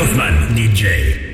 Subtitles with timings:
[0.00, 1.29] Kauffmann, DJ.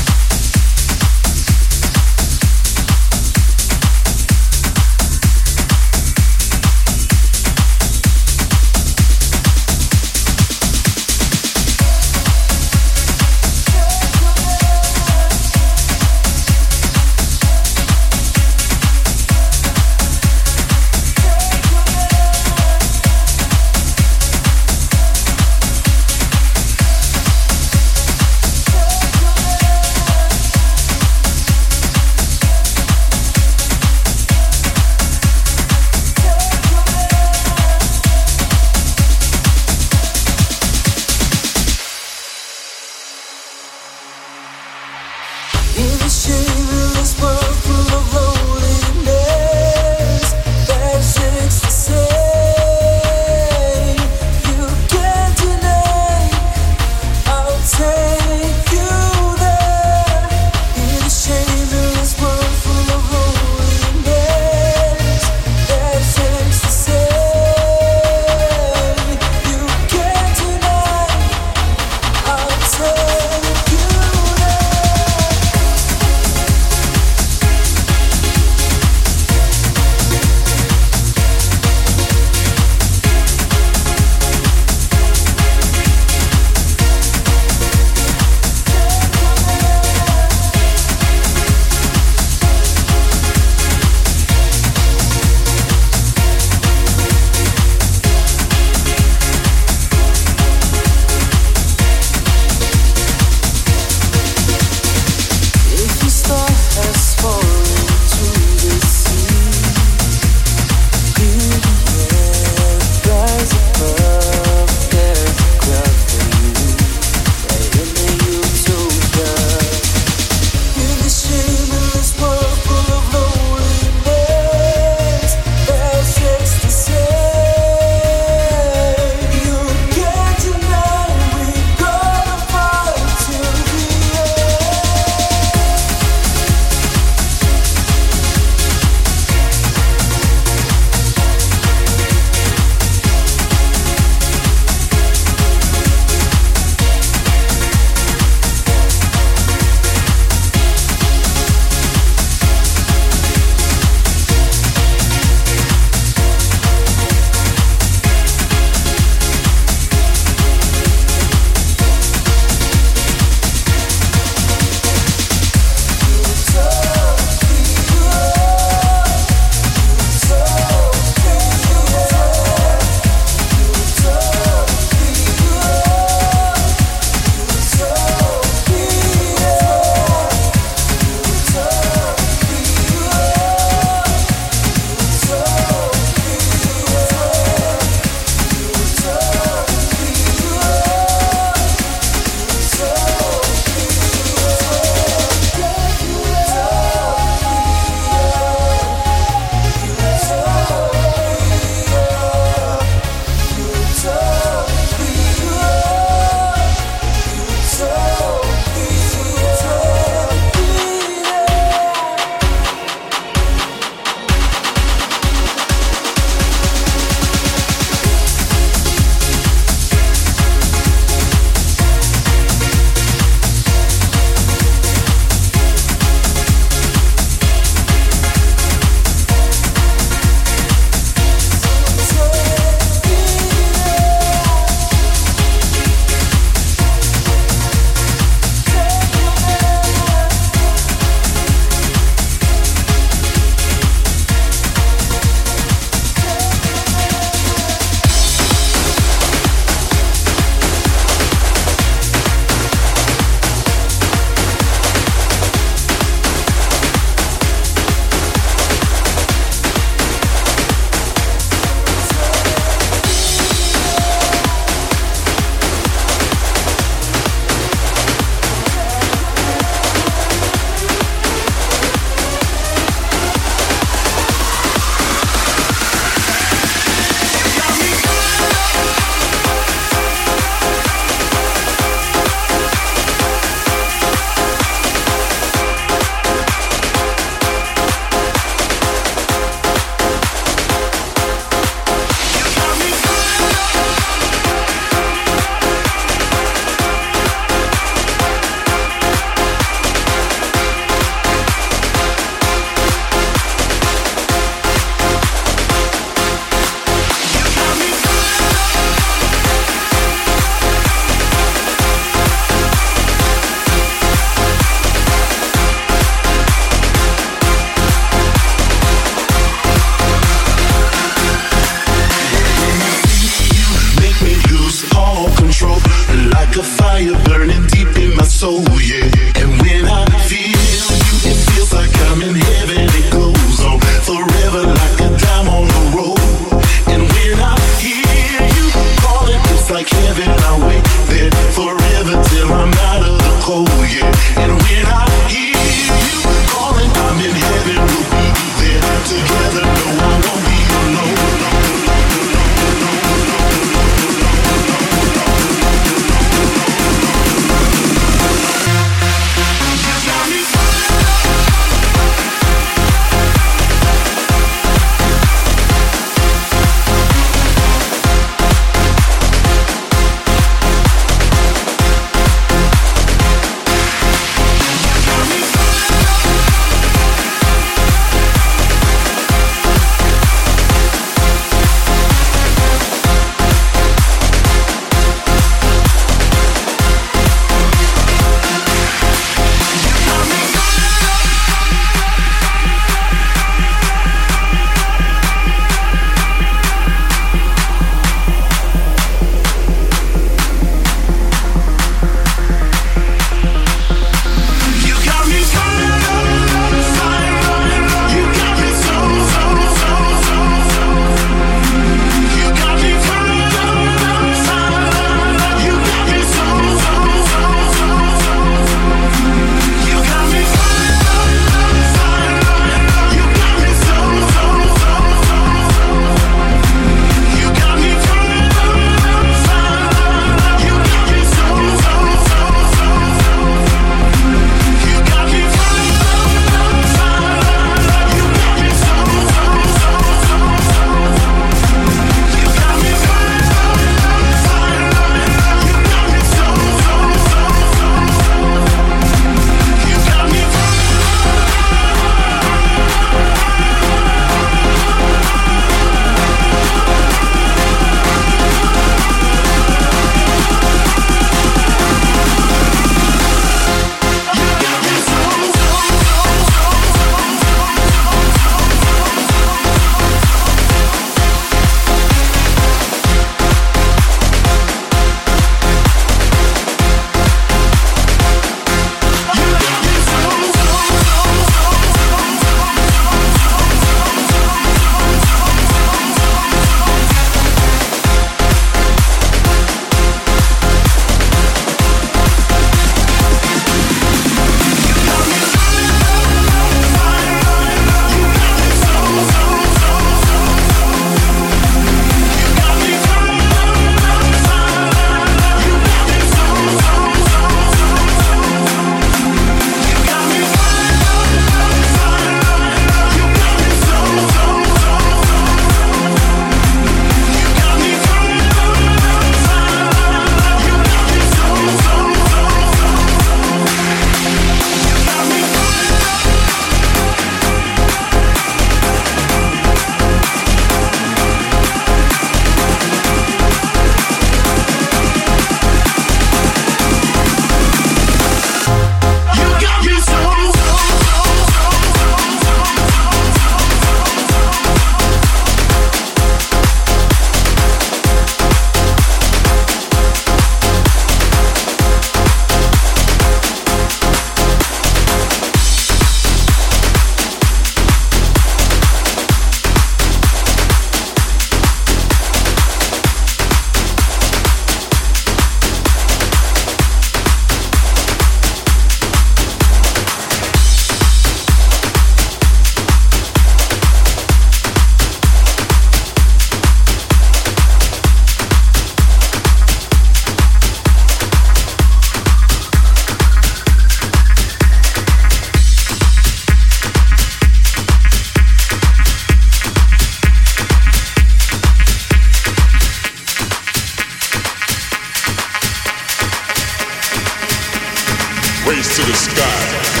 [598.71, 600.00] race to the sky.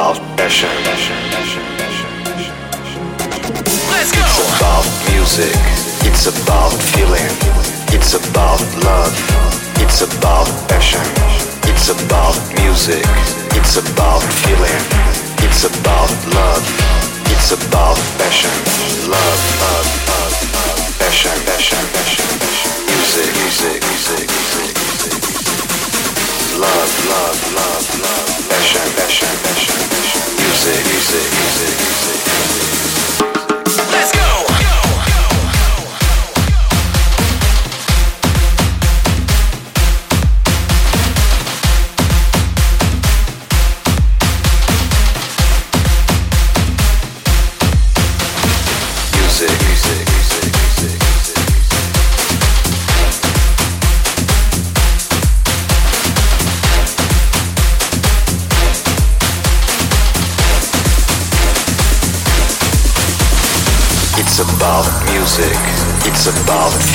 [0.00, 0.70] about passion.
[3.92, 4.24] Let's go.
[4.24, 5.52] It's about music.
[6.08, 7.28] It's about feeling.
[7.92, 9.12] It's about love.
[9.76, 11.04] It's about passion.
[11.68, 13.04] It's about music.
[13.52, 14.80] It's about feeling.
[15.44, 16.64] It's about love.
[17.28, 18.56] It's about passion.
[19.04, 20.80] Love, love, love, love.
[20.96, 22.72] Passion, passion, passion, passion.
[22.88, 24.89] Music, music, music, music.
[33.92, 34.69] Let's go!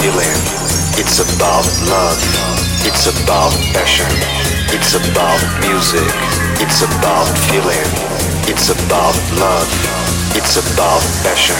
[0.05, 0.37] feeling.
[1.01, 2.21] It's about love.
[2.85, 4.11] It's about passion.
[4.69, 6.13] It's about music.
[6.61, 7.89] It's about feeling.
[8.45, 9.69] It's about love.
[10.37, 11.57] It's about passion.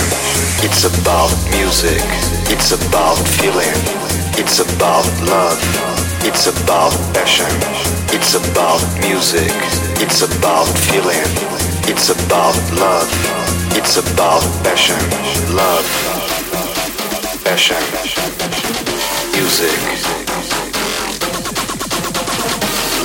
[0.62, 2.06] It's about music.
[2.54, 3.78] It's about feeling.
[4.38, 5.58] It's about love.
[6.22, 7.50] It's about passion.
[8.14, 9.54] It's about music.
[10.06, 11.30] It's about feeling.
[11.90, 13.10] It's about love.
[13.74, 15.02] It's about passion.
[15.56, 16.15] Love
[17.46, 17.78] passion,
[19.36, 19.78] music,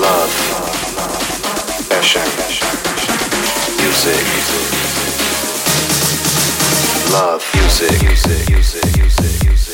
[0.00, 0.32] love,
[1.90, 2.24] passion,
[3.76, 4.24] music,
[7.12, 8.50] love, music, music,
[8.96, 9.69] music, music.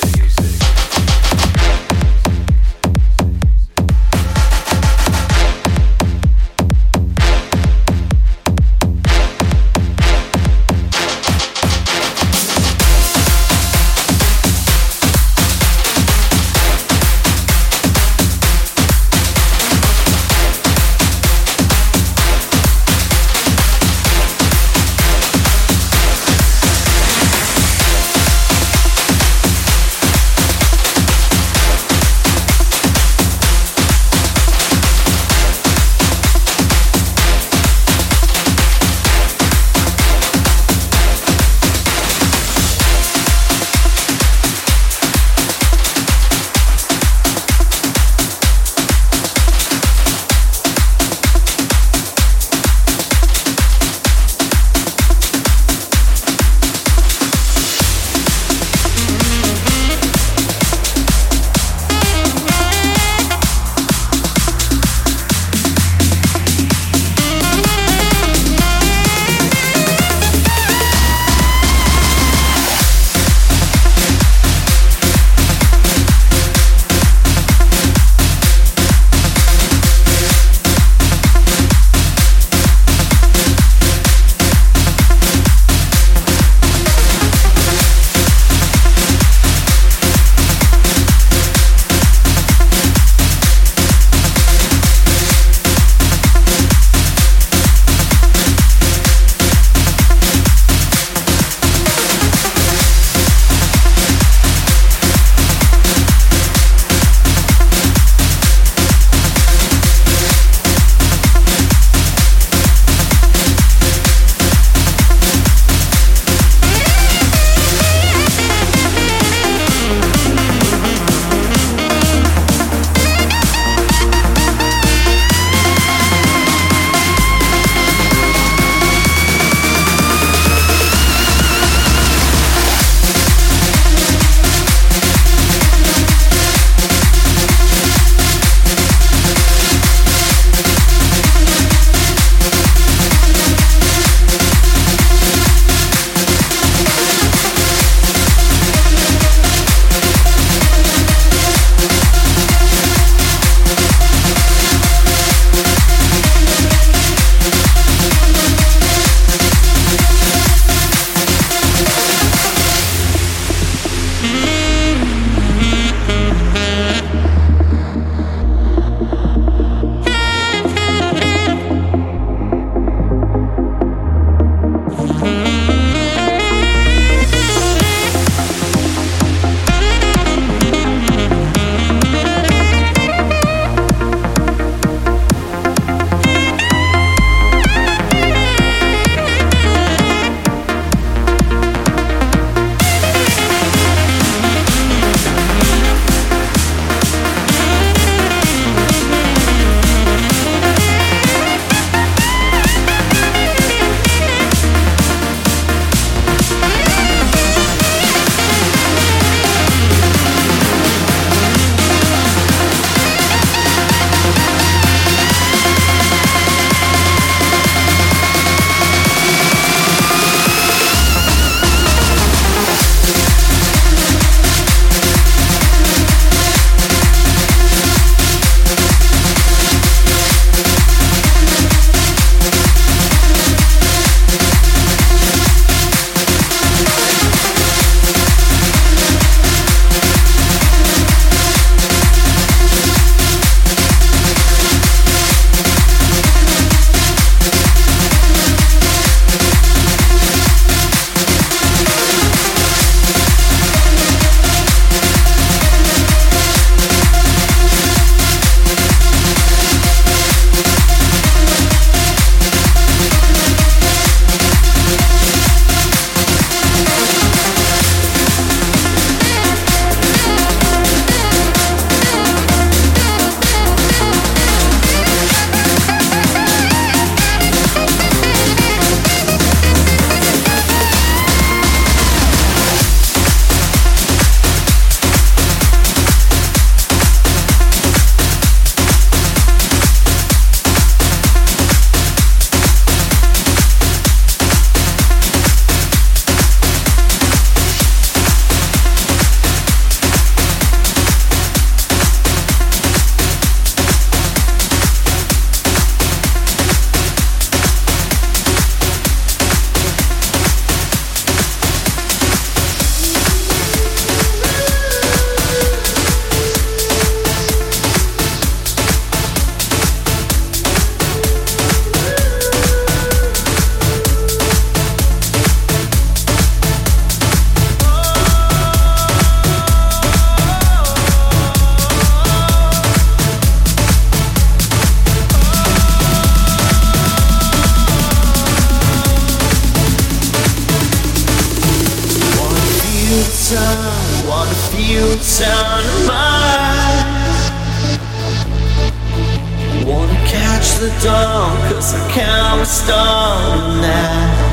[351.68, 354.46] Cause I can't restore the night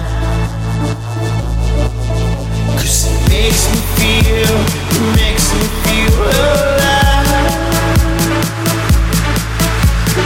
[2.77, 4.55] Cause it makes me feel,
[4.89, 7.53] it makes me feel alive.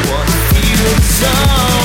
[0.09, 1.76] What feels on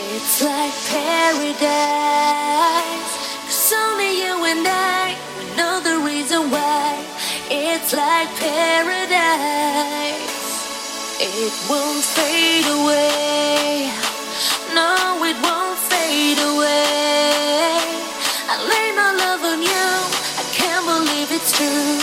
[0.00, 1.66] It's like paradise.
[3.46, 5.16] Cause only you and I
[5.56, 7.04] know the reason why.
[7.50, 9.18] It's like paradise.
[11.18, 13.90] It won't fade away.
[14.72, 17.82] No, it won't fade away.
[18.46, 19.88] I lay my love on you.
[20.38, 21.98] I can't believe it's true.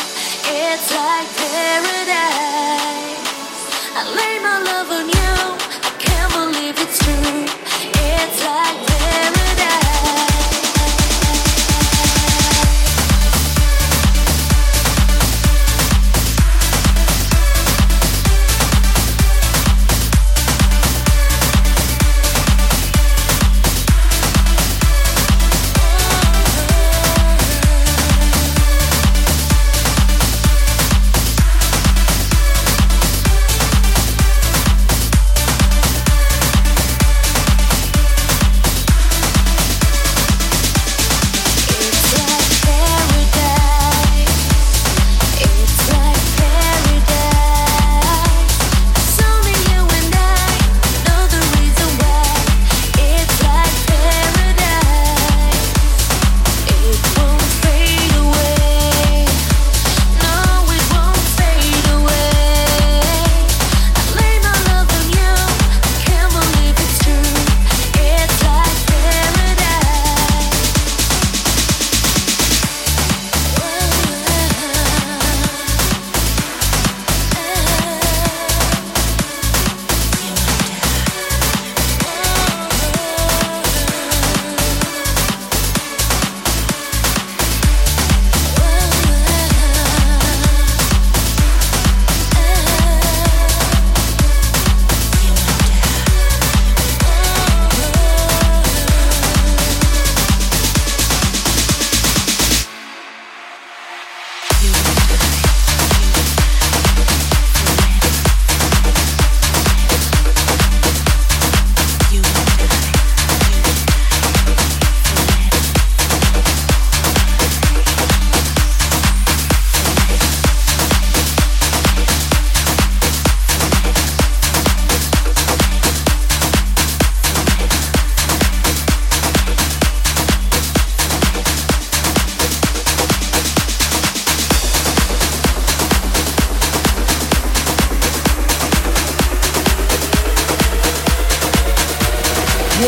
[0.52, 2.55] It's like paradise.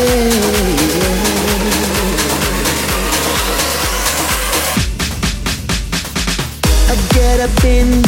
[7.12, 8.07] get up in